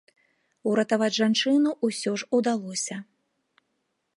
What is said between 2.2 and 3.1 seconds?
ж удалося.